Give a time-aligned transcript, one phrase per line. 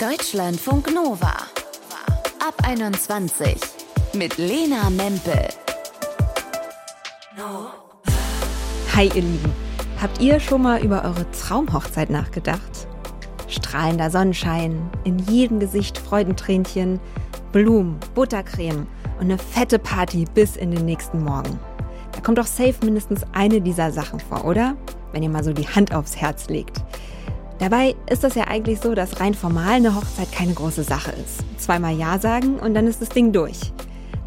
[0.00, 1.34] Deutschlandfunk Nova.
[2.38, 3.56] Ab 21
[4.14, 5.48] mit Lena Mempel.
[8.94, 9.52] Hi ihr Lieben,
[10.00, 12.86] habt ihr schon mal über eure Traumhochzeit nachgedacht?
[13.48, 17.00] Strahlender Sonnenschein, in jedem Gesicht Freudentränchen,
[17.50, 18.86] Blumen, Buttercreme
[19.18, 21.58] und eine fette Party bis in den nächsten Morgen.
[22.12, 24.76] Da kommt doch safe mindestens eine dieser Sachen vor, oder?
[25.10, 26.84] Wenn ihr mal so die Hand aufs Herz legt.
[27.58, 31.44] Dabei ist es ja eigentlich so, dass rein formal eine Hochzeit keine große Sache ist.
[31.60, 33.72] Zweimal Ja sagen und dann ist das Ding durch.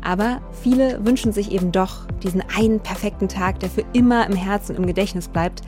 [0.04, 4.76] Aber viele wünschen sich eben doch diesen einen perfekten Tag, der für immer im Herzen
[4.76, 5.62] und im Gedächtnis bleibt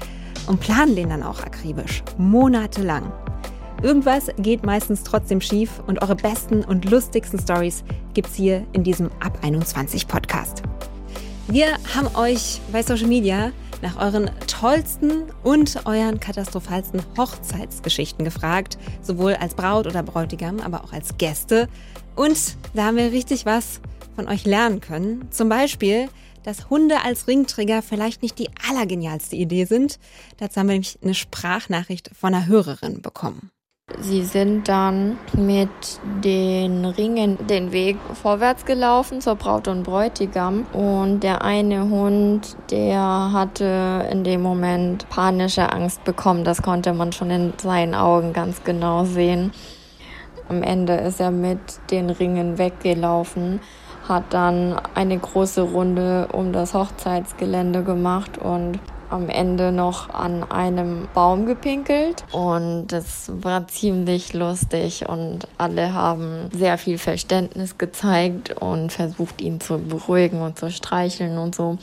[0.47, 3.11] und planen den dann auch akribisch, monatelang.
[3.81, 7.83] Irgendwas geht meistens trotzdem schief und eure besten und lustigsten Stories
[8.13, 10.63] gibt's hier in diesem Ab 21 Podcast.
[11.47, 13.51] Wir haben euch bei Social Media
[13.83, 20.93] nach euren tollsten und euren katastrophalsten Hochzeitsgeschichten gefragt, sowohl als Braut oder Bräutigam, aber auch
[20.93, 21.67] als Gäste.
[22.15, 23.81] Und da haben wir richtig was
[24.15, 25.27] von euch lernen können.
[25.31, 26.07] Zum Beispiel,
[26.43, 29.99] dass Hunde als Ringträger vielleicht nicht die allergenialste Idee sind.
[30.37, 33.51] Dazu haben wir nämlich eine Sprachnachricht von einer Hörerin bekommen.
[33.99, 35.69] Sie sind dann mit
[36.23, 43.31] den Ringen den Weg vorwärts gelaufen zur Braut und Bräutigam und der eine Hund, der
[43.33, 46.43] hatte in dem Moment panische Angst bekommen.
[46.43, 49.51] Das konnte man schon in seinen Augen ganz genau sehen.
[50.49, 51.59] Am Ende ist er mit
[51.91, 53.59] den Ringen weggelaufen,
[54.07, 58.79] hat dann eine große Runde um das Hochzeitsgelände gemacht und
[59.13, 66.49] am Ende noch an einem Baum gepinkelt und das war ziemlich lustig und alle haben
[66.51, 71.77] sehr viel Verständnis gezeigt und versucht ihn zu beruhigen und zu streicheln und so.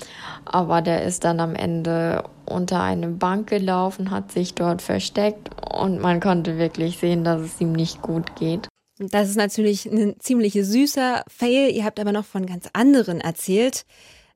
[0.44, 6.00] Aber der ist dann am Ende unter eine Bank gelaufen, hat sich dort versteckt und
[6.00, 8.68] man konnte wirklich sehen, dass es ihm nicht gut geht.
[8.98, 11.70] Das ist natürlich ein ziemlich süßer Fail.
[11.70, 13.86] Ihr habt aber noch von ganz anderen erzählt.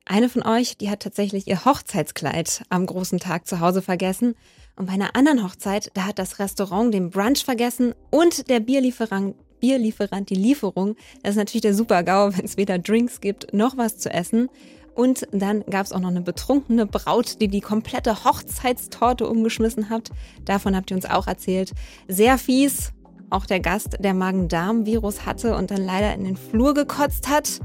[0.06, 4.34] Eine von euch, die hat tatsächlich ihr Hochzeitskleid am großen Tag zu Hause vergessen.
[4.76, 9.34] Und bei einer anderen Hochzeit, da hat das Restaurant den Brunch vergessen und der Bierlieferant,
[9.60, 10.96] Bierlieferant die Lieferung.
[11.22, 14.50] Das ist natürlich der Super-GAU, wenn es weder Drinks gibt noch was zu essen.
[14.94, 20.10] Und dann gab es auch noch eine betrunkene Braut, die die komplette Hochzeitstorte umgeschmissen hat.
[20.44, 21.72] Davon habt ihr uns auch erzählt.
[22.08, 22.92] Sehr fies.
[23.30, 27.60] Auch der Gast, der Magen-Darm-Virus hatte und dann leider in den Flur gekotzt hat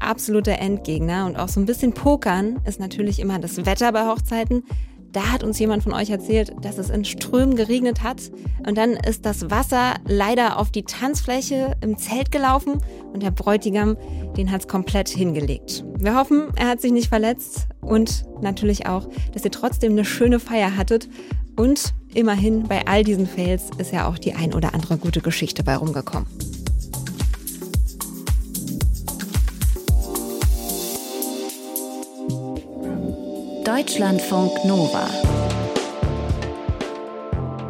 [0.00, 4.64] absoluter Endgegner und auch so ein bisschen Pokern ist natürlich immer das Wetter bei Hochzeiten.
[5.12, 8.30] Da hat uns jemand von euch erzählt, dass es in Strömen geregnet hat
[8.66, 12.82] und dann ist das Wasser leider auf die Tanzfläche im Zelt gelaufen
[13.12, 13.96] und der Bräutigam,
[14.36, 15.82] den hat es komplett hingelegt.
[15.98, 20.40] Wir hoffen, er hat sich nicht verletzt und natürlich auch, dass ihr trotzdem eine schöne
[20.40, 21.08] Feier hattet
[21.56, 25.64] und immerhin bei all diesen Fails ist ja auch die ein oder andere gute Geschichte
[25.64, 26.26] bei rumgekommen.
[33.68, 35.06] Deutschlandfunk Nova.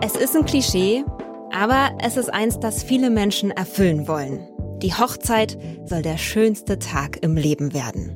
[0.01, 1.05] Es ist ein Klischee,
[1.51, 4.47] aber es ist eins, das viele Menschen erfüllen wollen.
[4.81, 8.13] Die Hochzeit soll der schönste Tag im Leben werden.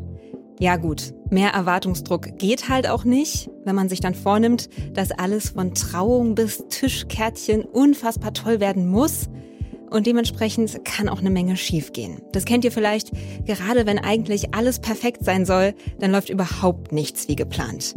[0.60, 5.50] Ja gut, mehr Erwartungsdruck geht halt auch nicht, wenn man sich dann vornimmt, dass alles
[5.50, 9.28] von Trauung bis Tischkärtchen unfassbar toll werden muss–
[9.92, 12.22] und dementsprechend kann auch eine Menge schiefgehen.
[12.32, 13.10] Das kennt ihr vielleicht,
[13.44, 17.94] gerade wenn eigentlich alles perfekt sein soll, dann läuft überhaupt nichts wie geplant.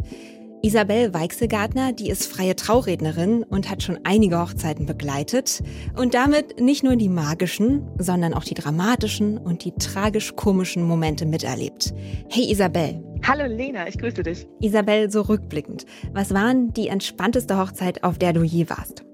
[0.62, 5.62] Isabel Weichselgartner, die ist freie Traurednerin und hat schon einige Hochzeiten begleitet
[5.96, 11.94] und damit nicht nur die magischen, sondern auch die dramatischen und die tragisch-komischen Momente miterlebt.
[12.30, 13.00] Hey Isabel.
[13.22, 14.46] Hallo Lena, ich grüße dich.
[14.60, 15.86] Isabel, so rückblickend.
[16.12, 19.04] Was waren die entspannteste Hochzeit, auf der du je warst?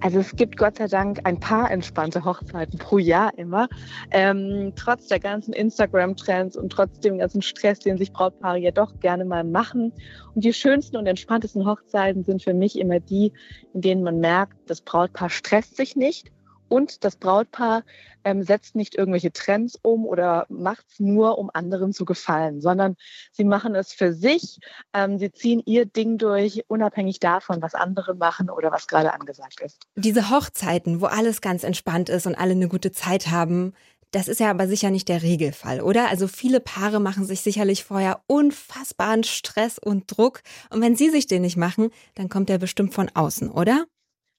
[0.00, 3.68] Also es gibt Gott sei Dank ein paar entspannte Hochzeiten pro Jahr immer.
[4.10, 8.98] Ähm, trotz der ganzen Instagram-Trends und trotz dem ganzen Stress, den sich Brautpaare ja doch
[9.00, 9.92] gerne mal machen.
[10.34, 13.32] Und die schönsten und entspanntesten Hochzeiten sind für mich immer die,
[13.74, 16.30] in denen man merkt, das Brautpaar stresst sich nicht
[16.68, 17.82] und das Brautpaar
[18.24, 22.96] ähm, setzt nicht irgendwelche Trends um oder macht es nur, um anderen zu gefallen, sondern
[23.32, 24.58] sie machen es für sich.
[24.92, 29.60] Ähm, sie ziehen ihr Ding durch, unabhängig davon, was andere machen oder was gerade angesagt
[29.60, 29.82] ist.
[29.96, 33.72] Diese Hochzeiten, wo alles ganz entspannt ist und alle eine gute Zeit haben,
[34.10, 36.08] das ist ja aber sicher nicht der Regelfall, oder?
[36.08, 40.40] Also viele Paare machen sich sicherlich vorher unfassbaren Stress und Druck.
[40.70, 43.84] Und wenn sie sich den nicht machen, dann kommt der bestimmt von außen, oder?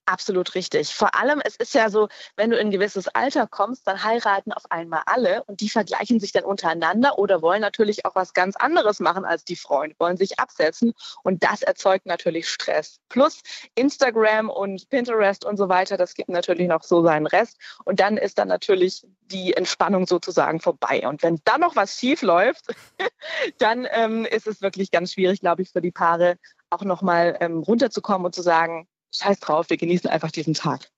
[0.09, 0.95] Absolut richtig.
[0.95, 4.51] Vor allem, es ist ja so, wenn du in ein gewisses Alter kommst, dann heiraten
[4.51, 8.55] auf einmal alle und die vergleichen sich dann untereinander oder wollen natürlich auch was ganz
[8.55, 12.99] anderes machen als die Freunde, wollen sich absetzen und das erzeugt natürlich Stress.
[13.09, 13.43] Plus
[13.75, 18.17] Instagram und Pinterest und so weiter, das gibt natürlich noch so seinen Rest und dann
[18.17, 21.07] ist dann natürlich die Entspannung sozusagen vorbei.
[21.07, 22.65] Und wenn dann noch was schief läuft,
[23.59, 26.39] dann ähm, ist es wirklich ganz schwierig, glaube ich, für die Paare
[26.71, 30.89] auch nochmal ähm, runterzukommen und zu sagen, scheiß drauf, wir genießen einfach diesen Tag.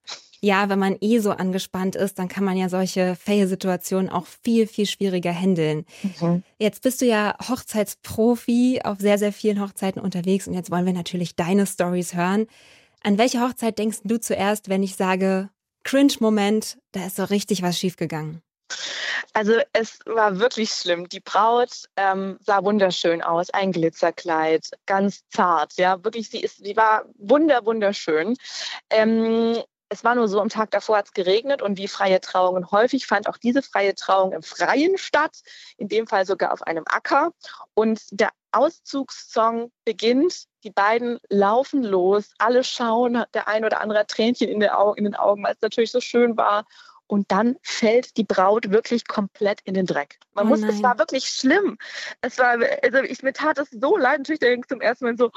[0.44, 4.66] Ja, wenn man eh so angespannt ist, dann kann man ja solche Fail-Situationen auch viel,
[4.66, 5.86] viel schwieriger handeln.
[6.02, 6.42] Mhm.
[6.58, 10.94] Jetzt bist du ja Hochzeitsprofi auf sehr, sehr vielen Hochzeiten unterwegs und jetzt wollen wir
[10.94, 12.48] natürlich deine Stories hören.
[13.04, 15.50] An welche Hochzeit denkst du zuerst, wenn ich sage,
[15.84, 18.42] Cringe-Moment, da ist so richtig was schiefgegangen?
[19.34, 21.08] Also es war wirklich schlimm.
[21.10, 26.30] Die Braut ähm, sah wunderschön aus, ein Glitzerkleid, ganz zart, ja, wirklich.
[26.30, 28.36] Sie ist, sie war wunder wunderschön.
[28.90, 32.72] Ähm, es war nur so, am Tag davor hat es geregnet und wie freie Trauungen
[32.72, 35.40] häufig fand auch diese freie Trauung im Freien statt,
[35.78, 37.34] in dem Fall sogar auf einem Acker.
[37.74, 44.48] Und der Auszugssong beginnt, die beiden laufen los, alle schauen, der ein oder andere Tränchen
[44.48, 46.66] in, in den Augen, weil es natürlich so schön war
[47.12, 50.18] und dann fällt die Braut wirklich komplett in den Dreck.
[50.34, 51.78] Man oh muss, es war wirklich schlimm.
[52.22, 54.20] Es war, also ich mir tat es so leid.
[54.20, 55.30] Natürlich denke ich zum ersten Mal so,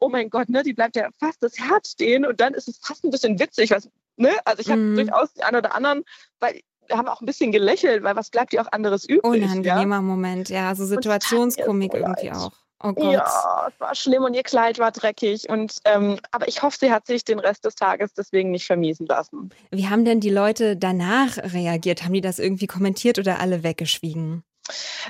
[0.00, 2.78] oh mein Gott, ne, die bleibt ja fast das Herz stehen und dann ist es
[2.82, 4.32] fast ein bisschen witzig, was, ne?
[4.44, 4.96] Also ich habe mm.
[4.96, 6.04] durchaus die einen oder anderen,
[6.40, 9.42] weil wir haben auch ein bisschen gelächelt, weil was bleibt dir auch anderes übrig?
[9.44, 10.02] Unangenehmer ja?
[10.02, 12.36] Moment, ja, so Situationskomik irgendwie leid.
[12.36, 12.52] auch.
[12.82, 13.12] Oh Gott.
[13.12, 15.48] Ja, es war schlimm und ihr Kleid war dreckig.
[15.48, 19.06] Und, ähm, aber ich hoffe, sie hat sich den Rest des Tages deswegen nicht vermiesen
[19.06, 19.50] lassen.
[19.70, 22.04] Wie haben denn die Leute danach reagiert?
[22.04, 24.44] Haben die das irgendwie kommentiert oder alle weggeschwiegen?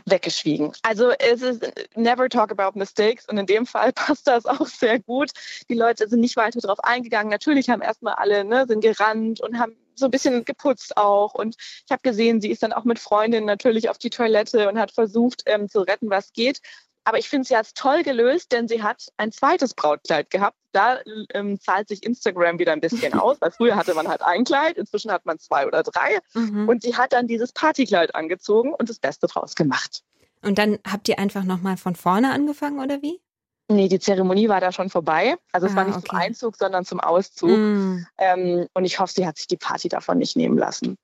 [0.07, 0.73] weggeschwiegen.
[0.83, 4.99] Also es ist never talk about mistakes und in dem Fall passt das auch sehr
[5.01, 5.31] gut.
[5.69, 7.31] Die Leute sind nicht weiter darauf eingegangen.
[7.31, 11.35] Natürlich haben erstmal alle, ne, sind gerannt und haben so ein bisschen geputzt auch.
[11.35, 14.79] Und ich habe gesehen, sie ist dann auch mit Freundinnen natürlich auf die Toilette und
[14.79, 16.61] hat versucht ähm, zu retten, was geht.
[17.09, 20.59] Aber ich finde, sie hat es toll gelöst, denn sie hat ein zweites Brautkleid gehabt.
[20.73, 20.99] Da
[21.33, 24.77] ähm, zahlt sich Instagram wieder ein bisschen aus, weil früher hatte man halt ein Kleid,
[24.77, 26.19] inzwischen hat man zwei oder drei.
[26.35, 26.69] Mhm.
[26.69, 30.03] Und sie hat dann dieses Partykleid angezogen und das Beste draus gemacht.
[30.43, 33.23] Und dann habt ihr einfach nochmal von vorne angefangen oder wie?
[33.69, 35.37] Nee, die Zeremonie war da schon vorbei.
[35.51, 36.09] Also es ah, war nicht okay.
[36.11, 37.49] zum Einzug, sondern zum Auszug.
[37.49, 38.07] Mm.
[38.19, 40.99] Ähm, und ich hoffe, sie hat sich die Party davon nicht nehmen lassen.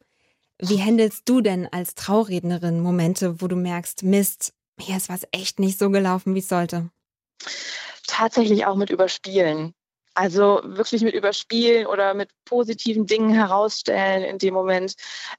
[0.59, 5.59] Wie handelst du denn als Traurednerin Momente, wo du merkst, Mist, hier ist was echt
[5.59, 6.91] nicht so gelaufen, wie es sollte.
[8.07, 9.75] Tatsächlich auch mit Überspielen.
[10.15, 14.95] Also wirklich mit Überspielen oder mit positiven Dingen herausstellen in dem Moment.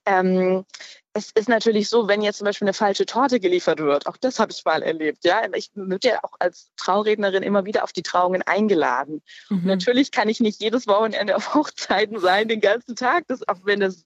[0.06, 0.66] Ähm,
[1.14, 4.38] es ist natürlich so, wenn jetzt zum Beispiel eine falsche Torte geliefert wird, auch das
[4.38, 5.44] habe ich mal erlebt, ja.
[5.54, 9.22] Ich bin ja auch als Traurednerin immer wieder auf die Trauungen eingeladen.
[9.50, 9.66] Mhm.
[9.66, 13.80] natürlich kann ich nicht jedes Wochenende auf Hochzeiten sein, den ganzen Tag, das, auch wenn
[13.80, 14.04] das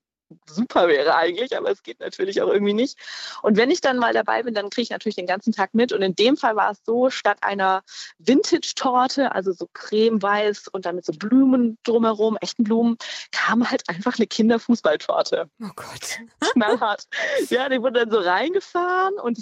[0.48, 2.98] super wäre eigentlich, aber es geht natürlich auch irgendwie nicht.
[3.42, 5.92] Und wenn ich dann mal dabei bin, dann kriege ich natürlich den ganzen Tag mit.
[5.92, 7.84] Und in dem Fall war es so, statt einer
[8.20, 12.98] Vintage-Torte, also so cremeweiß und dann mit so Blumen drumherum, echten Blumen,
[13.32, 15.50] kam halt einfach eine Kinderfußballtorte.
[15.62, 16.20] Oh Gott.
[16.54, 17.06] Knallhart.
[17.50, 19.40] Ja, die wurde dann so reingefahren und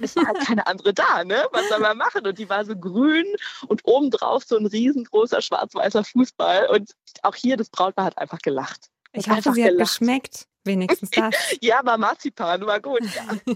[0.00, 1.46] es, war halt keine andere da, ne?
[1.52, 2.26] Was soll man machen?
[2.26, 3.26] Und die war so grün
[3.68, 6.68] und obendrauf so ein riesengroßer schwarz-weißer Fußball.
[6.68, 6.92] Und
[7.22, 8.88] auch hier, das Brautpaar hat einfach gelacht.
[9.16, 10.46] Ich hoffe, sie hat geschmeckt.
[10.64, 11.34] Wenigstens das.
[11.60, 13.54] ja, aber Marzipan war gut, ja.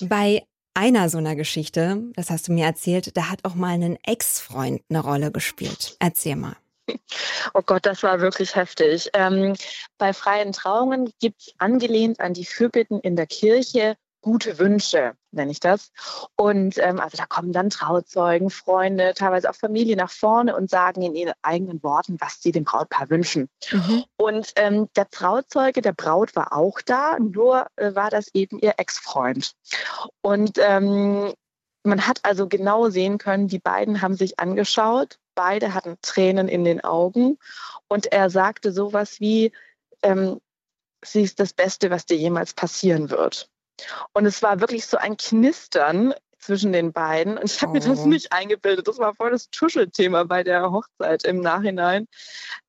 [0.08, 0.42] Bei
[0.74, 4.82] einer so einer Geschichte, das hast du mir erzählt, da hat auch mal ein Ex-Freund
[4.88, 5.96] eine Rolle gespielt.
[5.98, 6.56] Erzähl mal.
[7.54, 9.10] Oh Gott, das war wirklich heftig.
[9.12, 9.54] Ähm,
[9.98, 15.52] bei freien Trauungen gibt es angelehnt an die Fürbitten in der Kirche gute Wünsche, nenne
[15.52, 15.92] ich das.
[16.34, 21.02] Und ähm, also da kommen dann Trauzeugen, Freunde, teilweise auch Familie nach vorne und sagen
[21.02, 23.48] in ihren eigenen Worten, was sie dem Brautpaar wünschen.
[23.70, 24.02] Mhm.
[24.16, 28.74] Und ähm, der Trauzeuge der Braut war auch da, nur äh, war das eben ihr
[28.78, 29.52] Ex-Freund.
[30.22, 31.32] Und ähm,
[31.84, 36.64] man hat also genau sehen können, die beiden haben sich angeschaut, beide hatten Tränen in
[36.64, 37.38] den Augen
[37.86, 39.52] und er sagte sowas wie,
[40.02, 40.40] ähm,
[41.04, 43.48] sie ist das Beste, was dir jemals passieren wird.
[44.12, 47.36] Und es war wirklich so ein Knistern zwischen den beiden.
[47.36, 47.74] Und ich habe oh.
[47.74, 48.06] mir das oh.
[48.06, 48.88] nicht eingebildet.
[48.88, 52.06] Das war voll das Tuschelthema bei der Hochzeit im Nachhinein,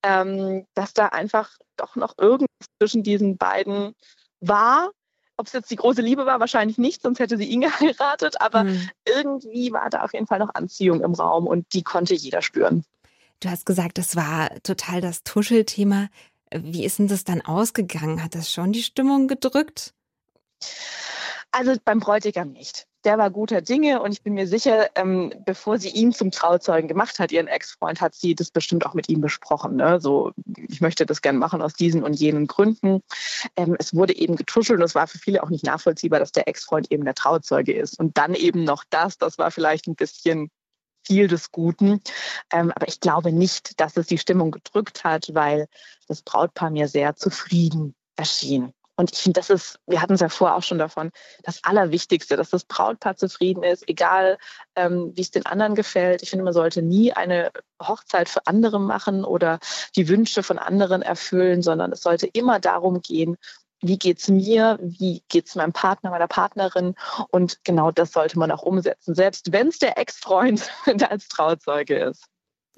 [0.04, 3.94] ähm, dass da einfach doch noch irgendwas zwischen diesen beiden
[4.40, 4.90] war.
[5.38, 8.42] Ob es jetzt die große Liebe war, wahrscheinlich nicht, sonst hätte sie ihn geheiratet.
[8.42, 8.90] Aber mhm.
[9.06, 12.84] irgendwie war da auf jeden Fall noch Anziehung im Raum und die konnte jeder spüren.
[13.40, 16.10] Du hast gesagt, das war total das Tuschelthema.
[16.52, 18.24] Wie ist denn das dann ausgegangen?
[18.24, 19.94] Hat das schon die Stimmung gedrückt?
[21.52, 22.86] Also beim Bräutigam nicht.
[23.04, 26.88] Der war guter Dinge und ich bin mir sicher, ähm, bevor sie ihn zum Trauzeugen
[26.88, 29.78] gemacht hat, ihren Ex-Freund, hat sie das bestimmt auch mit ihm besprochen.
[29.78, 30.00] Ne?
[30.02, 30.34] So,
[30.68, 33.02] ich möchte das gern machen aus diesen und jenen Gründen.
[33.56, 36.48] Ähm, es wurde eben getuschelt und es war für viele auch nicht nachvollziehbar, dass der
[36.48, 37.98] Ex-Freund eben der Trauzeuge ist.
[37.98, 40.50] Und dann eben noch das, das war vielleicht ein bisschen
[41.08, 42.02] viel des Guten.
[42.52, 45.68] Ähm, aber ich glaube nicht, dass es die Stimmung gedrückt hat, weil
[46.08, 48.74] das Brautpaar mir sehr zufrieden erschien.
[49.00, 51.12] Und ich finde, das ist, wir hatten es ja vorher auch schon davon,
[51.44, 54.40] das Allerwichtigste, dass das Brautpaar zufrieden ist, egal
[54.76, 56.24] ähm, wie es den anderen gefällt.
[56.24, 57.52] Ich finde, man sollte nie eine
[57.82, 59.60] Hochzeit für andere machen oder
[59.96, 63.38] die Wünsche von anderen erfüllen, sondern es sollte immer darum gehen,
[63.82, 66.96] wie geht's mir, wie geht's meinem Partner, meiner Partnerin
[67.30, 70.68] und genau das sollte man auch umsetzen, selbst wenn es der Ex-Freund
[71.10, 72.26] als Trauzeuge ist.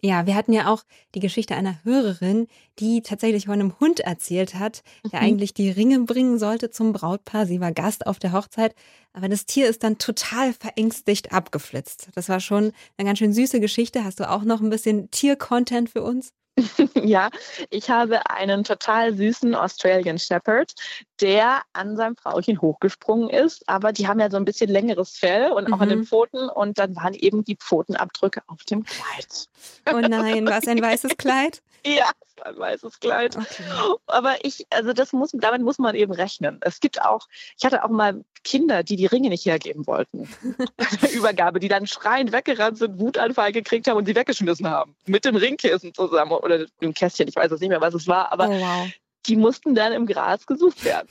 [0.01, 2.47] Ja, wir hatten ja auch die Geschichte einer Hörerin,
[2.79, 5.25] die tatsächlich von einem Hund erzählt hat, der mhm.
[5.25, 7.45] eigentlich die Ringe bringen sollte zum Brautpaar.
[7.45, 8.75] Sie war Gast auf der Hochzeit,
[9.11, 12.09] aber das Tier ist dann total verängstigt abgeflitzt.
[12.15, 14.05] Das war schon eine ganz schön süße Geschichte.
[14.05, 16.31] Hast du auch noch ein bisschen Tier-Content für uns?
[16.95, 17.29] ja,
[17.69, 20.73] ich habe einen total süßen Australian Shepherd,
[21.21, 23.67] der an seinem Frauchen hochgesprungen ist.
[23.67, 25.81] Aber die haben ja so ein bisschen längeres Fell und auch mhm.
[25.81, 26.05] an den mhm.
[26.05, 26.49] Pfoten.
[26.49, 29.47] Und dann waren eben die Pfotenabdrücke auf dem Kleid.
[29.91, 31.61] Oh nein, war es ein weißes Kleid?
[31.85, 32.11] ja,
[32.43, 33.35] ein weißes Kleid.
[33.35, 33.63] Okay.
[34.07, 36.59] Aber ich, also das muss, damit muss man eben rechnen.
[36.61, 40.29] Es gibt auch, ich hatte auch mal Kinder, die die Ringe nicht hergeben wollten.
[40.77, 44.95] Bei der Übergabe, die dann schreiend weggerannt sind, Wutanfall gekriegt haben und sie weggeschmissen haben.
[45.05, 47.27] Mit dem Ringkissen zusammen oder dem Kästchen.
[47.27, 48.87] Ich weiß jetzt nicht mehr, was es war, aber oh, wow.
[49.25, 51.09] die mussten dann im Gras gesucht werden.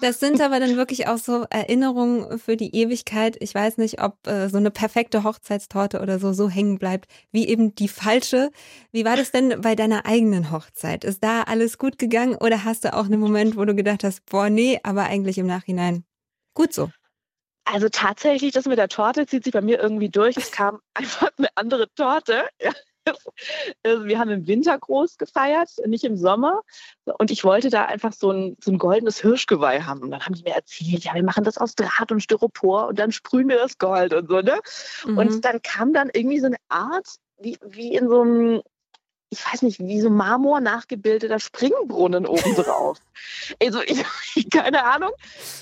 [0.00, 3.36] Das sind aber dann wirklich auch so Erinnerungen für die Ewigkeit.
[3.40, 7.48] Ich weiß nicht, ob äh, so eine perfekte Hochzeitstorte oder so so hängen bleibt, wie
[7.48, 8.50] eben die falsche.
[8.92, 11.02] Wie war das denn bei deiner eigenen Hochzeit?
[11.02, 14.24] Ist da alles gut gegangen oder hast du auch einen Moment, wo du gedacht hast,
[14.26, 16.04] boah, nee, aber eigentlich im Nachhinein
[16.54, 16.90] gut so?
[17.64, 20.36] Also tatsächlich, das mit der Torte zieht sich bei mir irgendwie durch.
[20.36, 22.44] Es kam einfach eine andere Torte.
[22.62, 22.72] Ja.
[23.84, 26.62] Also wir haben im Winter groß gefeiert, nicht im Sommer.
[27.18, 30.02] Und ich wollte da einfach so ein, so ein goldenes Hirschgeweih haben.
[30.02, 32.98] Und dann haben die mir erzählt, ja, wir machen das aus Draht und Styropor und
[32.98, 34.58] dann sprühen wir das Gold und so, ne?
[35.06, 35.18] Mhm.
[35.18, 37.06] Und dann kam dann irgendwie so eine Art,
[37.38, 38.62] wie, wie in so einem,
[39.30, 42.98] ich weiß nicht, wie so Marmor nachgebildeter Springbrunnen oben drauf.
[43.62, 44.04] also ich,
[44.50, 45.10] keine Ahnung.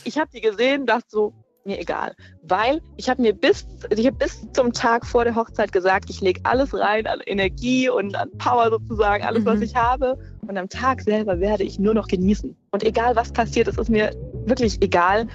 [0.04, 1.34] Ich habe die gesehen, dachte so,
[1.66, 2.14] mir egal.
[2.42, 6.20] Weil ich habe mir bis, ich habe bis zum Tag vor der Hochzeit gesagt, ich
[6.20, 9.46] lege alles rein an Energie und an Power sozusagen, alles, mhm.
[9.46, 10.18] was ich habe.
[10.46, 12.56] Und am Tag selber werde ich nur noch genießen.
[12.70, 14.10] Und egal was passiert, es ist mir
[14.46, 15.26] wirklich egal.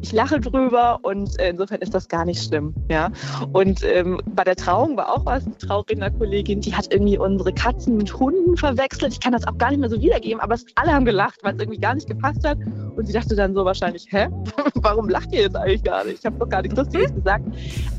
[0.00, 2.74] Ich lache drüber und äh, insofern ist das gar nicht schlimm.
[2.90, 3.10] Ja?
[3.52, 7.96] Und ähm, bei der Trauung war auch was, eine Traurednerkollegin, die hat irgendwie unsere Katzen
[7.96, 9.12] mit Hunden verwechselt.
[9.12, 11.60] Ich kann das auch gar nicht mehr so wiedergeben, aber alle haben gelacht, weil es
[11.60, 12.58] irgendwie gar nicht gepasst hat.
[12.96, 14.28] Und sie dachte dann so wahrscheinlich, hä,
[14.74, 16.18] warum lacht ihr jetzt eigentlich gar nicht?
[16.20, 17.44] Ich habe doch gar nichts Lustiges gesagt.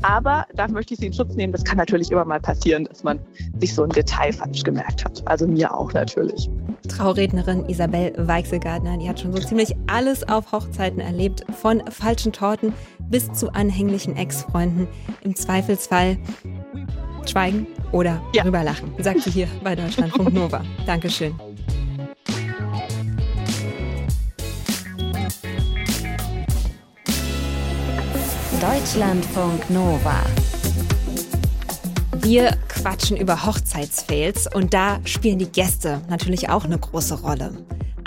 [0.02, 1.52] Aber da möchte ich sie in Schutz nehmen.
[1.52, 3.18] Das kann natürlich immer mal passieren, dass man
[3.60, 5.22] sich so ein Detail falsch gemerkt hat.
[5.26, 6.48] Also mir auch natürlich.
[6.88, 12.72] Traurednerin Isabel Weichselgardner, die hat schon so ziemlich alles auf Hochzeiten erlebt, von falschen Torten
[12.98, 14.88] bis zu anhänglichen Ex-Freunden.
[15.22, 16.18] Im Zweifelsfall
[17.26, 18.44] schweigen oder ja.
[18.44, 20.62] lachen, sagt sie hier bei Deutschlandfunk Nova.
[20.86, 21.34] Dankeschön.
[28.60, 30.22] Deutschlandfunk Nova.
[32.22, 37.52] Wir quatschen über Hochzeitsfails und da spielen die Gäste natürlich auch eine große Rolle.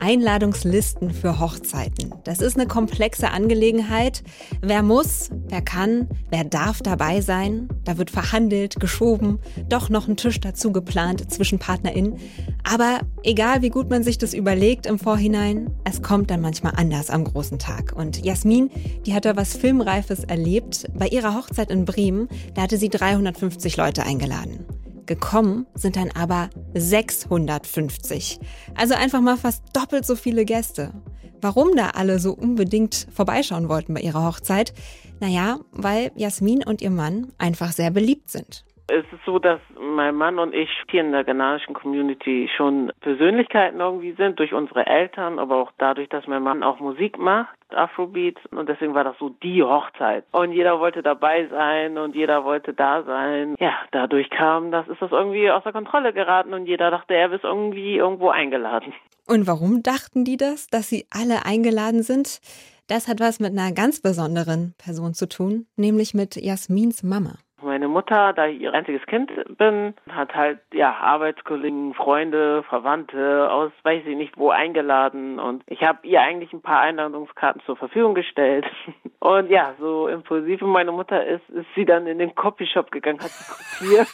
[0.06, 2.14] Einladungslisten für Hochzeiten.
[2.26, 4.22] Das ist eine komplexe Angelegenheit.
[4.62, 7.70] Wer muss, wer kann, wer darf dabei sein?
[7.86, 12.20] Da wird verhandelt, geschoben, doch noch ein Tisch dazu geplant zwischen PartnerInnen.
[12.64, 17.10] Aber egal wie gut man sich das überlegt im Vorhinein, es kommt dann manchmal anders
[17.10, 17.92] am großen Tag.
[17.96, 18.70] Und Jasmin,
[19.08, 20.86] die hat da was Filmreifes erlebt.
[20.94, 24.66] Bei ihrer Hochzeit in Bremen, da hatte sie 350 Leute eingeladen.
[25.06, 28.40] Gekommen sind dann aber 650.
[28.76, 30.94] Also einfach mal fast doppelt so viele Gäste.
[31.42, 34.74] Warum da alle so unbedingt vorbeischauen wollten bei ihrer Hochzeit?
[35.20, 38.66] Naja, weil Jasmin und ihr Mann einfach sehr beliebt sind.
[38.88, 43.80] Es ist so, dass mein Mann und ich hier in der ghanaischen Community schon Persönlichkeiten
[43.80, 48.38] irgendwie sind, durch unsere Eltern, aber auch dadurch, dass mein Mann auch Musik macht, Afrobeat.
[48.52, 50.24] Und deswegen war das so die Hochzeit.
[50.32, 53.56] Und jeder wollte dabei sein und jeder wollte da sein.
[53.60, 57.44] Ja, dadurch kam, das ist das irgendwie außer Kontrolle geraten und jeder dachte, er ist
[57.44, 58.94] irgendwie irgendwo eingeladen.
[59.28, 62.40] Und warum dachten die das, dass sie alle eingeladen sind?
[62.88, 67.40] Das hat was mit einer ganz besonderen Person zu tun, nämlich mit Jasmins Mama.
[67.66, 73.72] Meine Mutter, da ich ihr einziges Kind bin, hat halt ja Arbeitskollegen, Freunde, Verwandte aus
[73.82, 78.14] weiß ich nicht wo eingeladen und ich habe ihr eigentlich ein paar Einladungskarten zur Verfügung
[78.14, 78.66] gestellt
[79.26, 83.20] Und ja, so impulsiv wie meine Mutter ist, ist sie dann in den Copyshop gegangen,
[83.20, 84.08] hat sie kopiert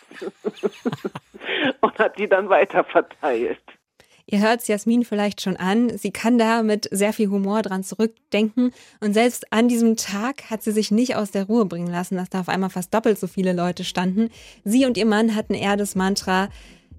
[1.82, 3.60] und hat die dann weiter verteilt.
[4.32, 5.90] Ihr hört Jasmin vielleicht schon an.
[5.90, 8.72] Sie kann da mit sehr viel Humor dran zurückdenken.
[9.02, 12.30] Und selbst an diesem Tag hat sie sich nicht aus der Ruhe bringen lassen, dass
[12.30, 14.30] da auf einmal fast doppelt so viele Leute standen.
[14.64, 16.48] Sie und ihr Mann hatten eher das Mantra,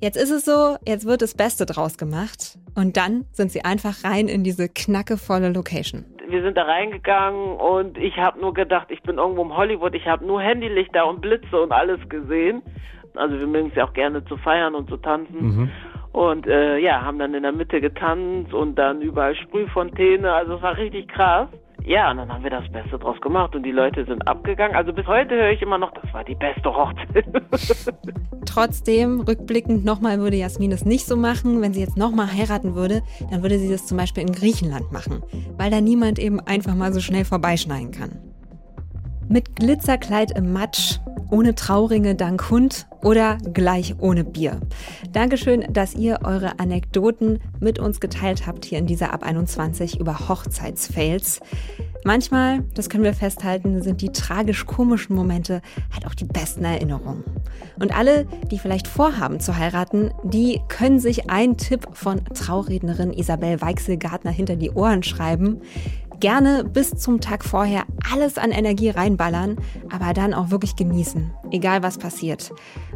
[0.03, 2.59] jetzt ist es so, jetzt wird das Beste draus gemacht.
[2.75, 6.05] Und dann sind sie einfach rein in diese knackevolle Location.
[6.29, 9.95] Wir sind da reingegangen und ich habe nur gedacht, ich bin irgendwo im Hollywood.
[9.95, 12.61] Ich habe nur Handylichter und Blitze und alles gesehen.
[13.15, 15.41] Also wir mögen es ja auch gerne zu feiern und zu tanzen.
[15.41, 15.71] Mhm.
[16.13, 20.33] Und äh, ja, haben dann in der Mitte getanzt und dann überall Sprühfontäne.
[20.33, 21.49] Also es war richtig krass.
[21.85, 24.77] Ja, und dann haben wir das Beste draus gemacht und die Leute sind abgegangen.
[24.77, 27.25] Also bis heute höre ich immer noch, das war die beste Hochzeit.
[28.47, 31.61] Trotzdem, rückblickend nochmal würde Jasmin es nicht so machen.
[31.61, 35.23] Wenn sie jetzt nochmal heiraten würde, dann würde sie das zum Beispiel in Griechenland machen,
[35.57, 38.21] weil da niemand eben einfach mal so schnell vorbeischneiden kann.
[39.29, 40.99] Mit Glitzerkleid im Matsch,
[41.31, 44.61] ohne Trauringe dank Hund oder gleich ohne Bier.
[45.13, 50.29] Dankeschön, dass ihr eure Anekdoten mit uns geteilt habt hier in dieser Ab 21 über
[50.29, 51.41] Hochzeitsfails.
[52.05, 57.23] Manchmal, das können wir festhalten, sind die tragisch komischen Momente halt auch die besten Erinnerungen.
[57.79, 63.61] Und alle, die vielleicht vorhaben zu heiraten, die können sich einen Tipp von Traurednerin Isabel
[63.61, 65.61] Weichsel-Gartner hinter die Ohren schreiben
[66.23, 69.57] gerne bis zum Tag vorher alles an Energie reinballern,
[69.91, 72.53] aber dann auch wirklich genießen, egal was passiert.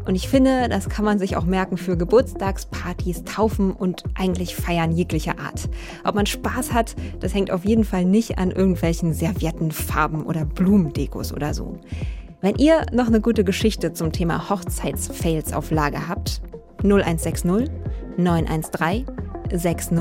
[0.06, 4.92] Und ich finde, das kann man sich auch merken für Geburtstagspartys, Taufen und eigentlich Feiern
[4.92, 5.68] jeglicher Art.
[6.04, 10.44] Ob man Spaß hat, das hängt auf jeden Fall nicht an irgendwelchen Servietten, Farben oder
[10.44, 11.80] Blumendekos oder so.
[12.42, 16.42] Wenn ihr noch eine gute Geschichte zum Thema Hochzeitsfails auf Lager habt,
[16.84, 17.72] 0160
[18.18, 19.04] 913
[19.50, 19.98] 60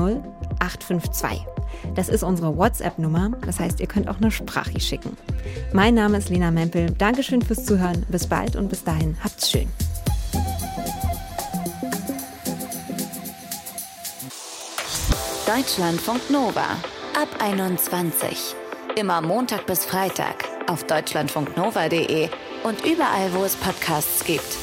[0.60, 1.55] 852.
[1.94, 3.32] Das ist unsere WhatsApp-Nummer.
[3.44, 5.16] Das heißt, ihr könnt auch eine Sprache schicken.
[5.72, 6.90] Mein Name ist Lena Mempel.
[6.90, 8.04] Dankeschön fürs Zuhören.
[8.08, 9.68] Bis bald und bis dahin habt's schön.
[15.46, 16.76] Deutschlandfunk Nova
[17.14, 18.54] ab 21.
[18.96, 22.28] Immer Montag bis Freitag auf deutschlandfunknova.de
[22.64, 24.56] und überall, wo es Podcasts gibt.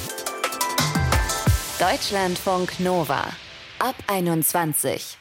[1.79, 3.23] Deutschlandfunk Nova
[3.79, 5.17] ab 21.